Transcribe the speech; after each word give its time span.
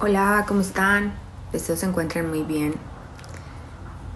Hola, 0.00 0.44
¿cómo 0.46 0.60
están? 0.60 1.12
Espero 1.52 1.76
se 1.76 1.84
encuentren 1.84 2.28
muy 2.28 2.44
bien. 2.44 2.76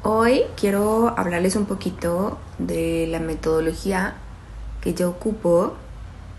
Hoy 0.04 0.44
quiero 0.56 1.12
hablarles 1.18 1.56
un 1.56 1.66
poquito 1.66 2.38
de 2.58 3.08
la 3.08 3.18
metodología 3.18 4.14
que 4.80 4.94
yo 4.94 5.10
ocupo, 5.10 5.74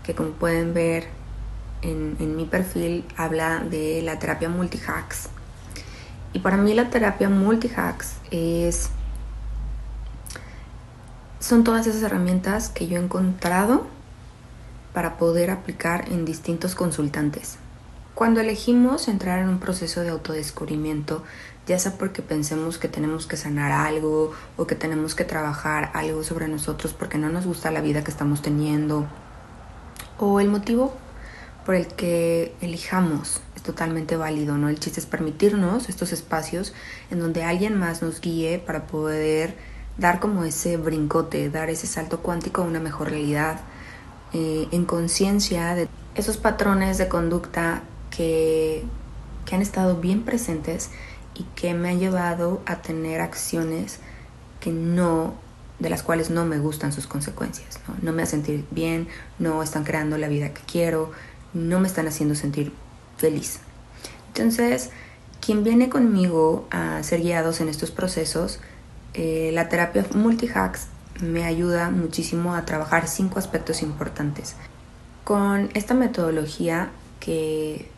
que 0.02 0.14
como 0.14 0.30
pueden 0.30 0.72
ver 0.72 1.08
en, 1.82 2.16
en 2.20 2.36
mi 2.36 2.46
perfil 2.46 3.04
habla 3.18 3.58
de 3.58 4.00
la 4.00 4.18
terapia 4.18 4.48
multihacks. 4.48 5.28
Y 6.32 6.38
para 6.38 6.56
mí 6.56 6.72
la 6.72 6.88
terapia 6.88 7.28
multihacks 7.28 8.14
es 8.30 8.88
son 11.38 11.64
todas 11.64 11.86
esas 11.86 12.02
herramientas 12.02 12.70
que 12.70 12.86
yo 12.86 12.96
he 12.96 13.02
encontrado 13.02 13.86
para 14.94 15.18
poder 15.18 15.50
aplicar 15.50 16.08
en 16.10 16.24
distintos 16.24 16.74
consultantes. 16.74 17.58
Cuando 18.14 18.40
elegimos 18.40 19.08
entrar 19.08 19.40
en 19.40 19.48
un 19.48 19.58
proceso 19.58 20.02
de 20.02 20.10
autodescubrimiento, 20.10 21.24
ya 21.66 21.80
sea 21.80 21.98
porque 21.98 22.22
pensemos 22.22 22.78
que 22.78 22.86
tenemos 22.86 23.26
que 23.26 23.36
sanar 23.36 23.72
algo 23.72 24.32
o 24.56 24.68
que 24.68 24.76
tenemos 24.76 25.16
que 25.16 25.24
trabajar 25.24 25.90
algo 25.94 26.22
sobre 26.22 26.46
nosotros 26.46 26.92
porque 26.92 27.18
no 27.18 27.28
nos 27.28 27.44
gusta 27.44 27.72
la 27.72 27.80
vida 27.80 28.04
que 28.04 28.12
estamos 28.12 28.40
teniendo, 28.40 29.08
o 30.18 30.38
el 30.38 30.48
motivo 30.48 30.94
por 31.66 31.74
el 31.74 31.88
que 31.88 32.54
elijamos 32.60 33.40
es 33.56 33.62
totalmente 33.62 34.16
válido, 34.16 34.58
¿no? 34.58 34.68
El 34.68 34.78
chiste 34.78 35.00
es 35.00 35.06
permitirnos 35.06 35.88
estos 35.88 36.12
espacios 36.12 36.72
en 37.10 37.18
donde 37.18 37.42
alguien 37.42 37.76
más 37.76 38.00
nos 38.00 38.20
guíe 38.20 38.60
para 38.60 38.86
poder 38.86 39.56
dar 39.98 40.20
como 40.20 40.44
ese 40.44 40.76
brincote, 40.76 41.50
dar 41.50 41.68
ese 41.68 41.88
salto 41.88 42.20
cuántico 42.20 42.62
a 42.62 42.64
una 42.64 42.78
mejor 42.78 43.10
realidad, 43.10 43.60
eh, 44.32 44.68
en 44.70 44.84
conciencia 44.84 45.74
de 45.74 45.88
esos 46.14 46.36
patrones 46.36 46.98
de 46.98 47.08
conducta 47.08 47.82
que, 48.16 48.84
han 49.52 49.62
estado 49.62 50.00
bien 50.00 50.24
presentes 50.24 50.90
y 51.34 51.44
que 51.54 51.74
me 51.74 51.90
han 51.90 52.00
llevado 52.00 52.60
a 52.66 52.82
tener 52.82 53.20
acciones 53.20 54.00
que 54.58 54.72
no 54.72 55.34
de 55.78 55.90
las 55.90 56.02
cuales 56.02 56.28
no 56.30 56.44
me 56.44 56.58
gustan 56.58 56.92
sus 56.92 57.06
consecuencias, 57.06 57.78
¿no? 58.02 58.12
me 58.12 58.24
hacen 58.24 58.44
sentir 58.44 58.64
bien, 58.72 59.06
no 59.38 59.62
están 59.62 59.84
creando 59.84 60.18
la 60.18 60.26
vida 60.26 60.52
que 60.52 60.62
quiero, 60.62 61.12
no 61.52 61.78
me 61.78 61.86
están 61.86 62.08
haciendo 62.08 62.34
sentir 62.34 62.72
feliz. 63.16 63.60
Entonces, 64.28 64.90
quien 65.40 65.62
viene 65.62 65.88
conmigo 65.88 66.66
a 66.72 67.00
ser 67.04 67.20
guiados 67.20 67.60
en 67.60 67.68
estos 67.68 67.92
procesos, 67.92 68.58
eh, 69.12 69.50
la 69.52 69.68
terapia 69.68 70.04
multihacks 70.14 70.88
me 71.20 71.44
ayuda 71.44 71.90
muchísimo 71.90 72.54
a 72.54 72.64
trabajar 72.64 73.06
cinco 73.06 73.38
aspectos 73.38 73.82
importantes. 73.82 74.56
Con 75.22 75.70
esta 75.74 75.94
metodología 75.94 76.90
que 77.20 77.88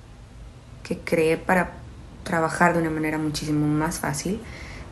que 0.86 1.00
creé 1.00 1.36
para 1.36 1.72
trabajar 2.22 2.72
de 2.72 2.80
una 2.80 2.90
manera 2.90 3.18
muchísimo 3.18 3.66
más 3.66 3.98
fácil, 3.98 4.40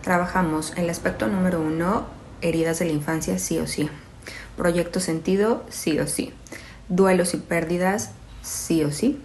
trabajamos 0.02 0.72
el 0.76 0.90
aspecto 0.90 1.28
número 1.28 1.60
uno, 1.60 2.06
heridas 2.40 2.80
de 2.80 2.86
la 2.86 2.92
infancia, 2.92 3.38
sí 3.38 3.60
o 3.60 3.68
sí. 3.68 3.88
Proyecto 4.56 4.98
sentido, 4.98 5.62
sí 5.68 6.00
o 6.00 6.08
sí. 6.08 6.34
Duelos 6.88 7.32
y 7.34 7.36
pérdidas, 7.36 8.10
sí 8.42 8.82
o 8.82 8.90
sí. 8.90 9.20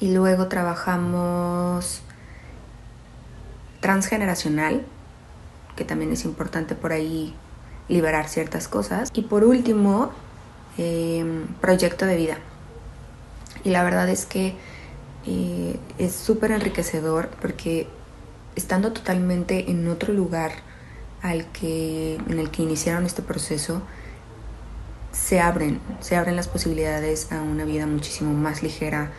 Y 0.00 0.12
luego 0.12 0.48
trabajamos 0.48 2.02
transgeneracional, 3.80 4.84
que 5.76 5.84
también 5.84 6.12
es 6.12 6.24
importante 6.24 6.74
por 6.74 6.90
ahí 6.90 7.36
liberar 7.88 8.28
ciertas 8.28 8.66
cosas. 8.66 9.10
Y 9.14 9.22
por 9.22 9.44
último, 9.44 10.10
em, 10.76 11.46
proyecto 11.60 12.04
de 12.04 12.16
vida. 12.16 12.38
Y 13.62 13.70
la 13.70 13.84
verdad 13.84 14.08
es 14.08 14.26
que 14.26 14.56
es 15.98 16.12
súper 16.14 16.52
enriquecedor 16.52 17.28
porque 17.40 17.88
estando 18.54 18.92
totalmente 18.92 19.70
en 19.70 19.88
otro 19.88 20.12
lugar 20.12 20.52
al 21.22 21.46
que, 21.52 22.14
en 22.14 22.38
el 22.38 22.50
que 22.50 22.62
iniciaron 22.62 23.04
este 23.04 23.22
proceso, 23.22 23.82
se 25.12 25.40
abren, 25.40 25.80
se 26.00 26.16
abren 26.16 26.36
las 26.36 26.48
posibilidades 26.48 27.32
a 27.32 27.42
una 27.42 27.64
vida 27.64 27.86
muchísimo 27.86 28.32
más 28.32 28.62
ligera, 28.62 29.10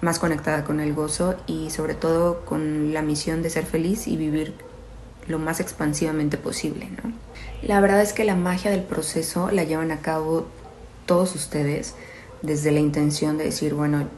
más 0.00 0.18
conectada 0.18 0.64
con 0.64 0.80
el 0.80 0.94
gozo 0.94 1.36
y 1.46 1.70
sobre 1.70 1.94
todo 1.94 2.44
con 2.44 2.92
la 2.92 3.02
misión 3.02 3.42
de 3.42 3.50
ser 3.50 3.64
feliz 3.64 4.06
y 4.06 4.16
vivir 4.16 4.54
lo 5.26 5.38
más 5.38 5.58
expansivamente 5.60 6.36
posible. 6.36 6.88
¿no? 7.02 7.12
La 7.62 7.80
verdad 7.80 8.02
es 8.02 8.12
que 8.12 8.24
la 8.24 8.36
magia 8.36 8.70
del 8.70 8.82
proceso 8.82 9.50
la 9.50 9.64
llevan 9.64 9.90
a 9.90 10.00
cabo 10.00 10.46
todos 11.06 11.34
ustedes 11.34 11.94
desde 12.42 12.70
la 12.70 12.80
intención 12.80 13.38
de 13.38 13.44
decir, 13.44 13.74
bueno, 13.74 14.08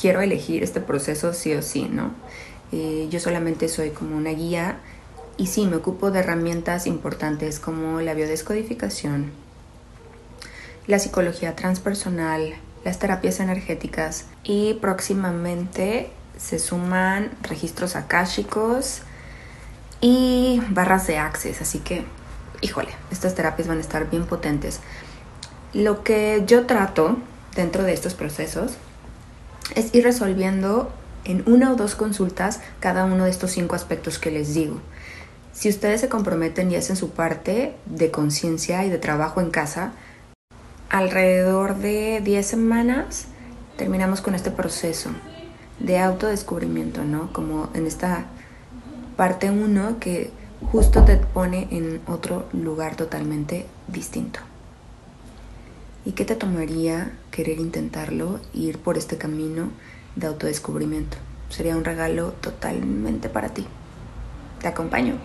quiero 0.00 0.20
elegir 0.20 0.62
este 0.62 0.80
proceso 0.80 1.32
sí 1.32 1.54
o 1.54 1.62
sí, 1.62 1.88
¿no? 1.90 2.12
Eh, 2.72 3.08
yo 3.10 3.18
solamente 3.20 3.68
soy 3.68 3.90
como 3.90 4.16
una 4.16 4.30
guía 4.30 4.78
y 5.36 5.46
sí, 5.46 5.66
me 5.66 5.76
ocupo 5.76 6.10
de 6.10 6.20
herramientas 6.20 6.86
importantes 6.86 7.60
como 7.60 8.00
la 8.00 8.14
biodescodificación, 8.14 9.30
la 10.86 10.98
psicología 10.98 11.56
transpersonal, 11.56 12.54
las 12.84 12.98
terapias 12.98 13.40
energéticas 13.40 14.26
y 14.44 14.74
próximamente 14.74 16.10
se 16.36 16.58
suman 16.58 17.30
registros 17.42 17.96
akáshicos 17.96 19.02
y 20.00 20.60
barras 20.70 21.06
de 21.06 21.18
access, 21.18 21.60
así 21.60 21.80
que, 21.80 22.04
híjole, 22.60 22.90
estas 23.10 23.34
terapias 23.34 23.66
van 23.66 23.78
a 23.78 23.80
estar 23.80 24.08
bien 24.10 24.26
potentes. 24.26 24.80
Lo 25.72 26.04
que 26.04 26.44
yo 26.46 26.66
trato 26.66 27.16
dentro 27.54 27.82
de 27.82 27.92
estos 27.92 28.14
procesos 28.14 28.76
es 29.74 29.94
ir 29.94 30.04
resolviendo 30.04 30.90
en 31.24 31.42
una 31.46 31.72
o 31.72 31.76
dos 31.76 31.94
consultas 31.94 32.60
cada 32.80 33.04
uno 33.04 33.24
de 33.24 33.30
estos 33.30 33.50
cinco 33.52 33.74
aspectos 33.74 34.18
que 34.18 34.30
les 34.30 34.54
digo. 34.54 34.80
Si 35.52 35.68
ustedes 35.68 36.00
se 36.00 36.08
comprometen 36.08 36.70
y 36.70 36.76
hacen 36.76 36.96
su 36.96 37.10
parte 37.10 37.74
de 37.86 38.10
conciencia 38.10 38.84
y 38.84 38.90
de 38.90 38.98
trabajo 38.98 39.40
en 39.40 39.50
casa, 39.50 39.92
alrededor 40.88 41.76
de 41.78 42.20
10 42.24 42.46
semanas 42.46 43.26
terminamos 43.76 44.20
con 44.20 44.34
este 44.34 44.50
proceso 44.50 45.10
de 45.80 45.98
autodescubrimiento, 45.98 47.04
¿no? 47.04 47.32
Como 47.32 47.70
en 47.74 47.86
esta 47.86 48.26
parte 49.16 49.50
1 49.50 49.98
que 49.98 50.30
justo 50.70 51.04
te 51.04 51.16
pone 51.16 51.68
en 51.70 52.00
otro 52.06 52.46
lugar 52.52 52.96
totalmente 52.96 53.66
distinto. 53.88 54.40
¿Y 56.08 56.12
qué 56.12 56.24
te 56.24 56.36
tomaría 56.36 57.12
querer 57.30 57.60
intentarlo, 57.60 58.40
ir 58.54 58.78
por 58.78 58.96
este 58.96 59.18
camino 59.18 59.68
de 60.16 60.26
autodescubrimiento? 60.26 61.18
Sería 61.50 61.76
un 61.76 61.84
regalo 61.84 62.32
totalmente 62.40 63.28
para 63.28 63.50
ti. 63.50 63.66
Te 64.58 64.68
acompaño. 64.68 65.18